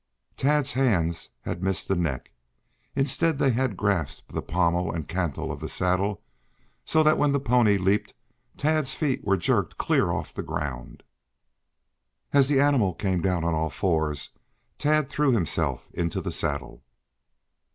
Tad's 0.35 0.73
hands 0.73 1.29
had 1.41 1.61
missed 1.61 1.87
the 1.87 1.95
neck. 1.95 2.31
Instead 2.95 3.37
they 3.37 3.51
had 3.51 3.77
grasped 3.77 4.33
the 4.33 4.41
pommel 4.41 4.91
and 4.91 5.07
cantle 5.07 5.51
of 5.51 5.59
the 5.59 5.69
saddle, 5.69 6.23
so 6.83 7.03
that 7.03 7.19
when 7.19 7.33
the 7.33 7.39
pony 7.39 7.77
leaped, 7.77 8.15
Tad's 8.57 8.95
feet 8.95 9.23
were 9.23 9.37
jerked 9.37 9.77
clear 9.77 10.09
of 10.11 10.33
the 10.33 10.41
ground. 10.41 11.03
As 12.33 12.47
the 12.47 12.59
animal 12.59 12.95
came 12.95 13.21
down 13.21 13.43
on 13.43 13.53
all 13.53 13.69
fours, 13.69 14.31
Tad 14.79 15.07
threw 15.07 15.33
himself 15.33 15.87
into 15.93 16.19
the 16.19 16.31
saddle. 16.31 16.83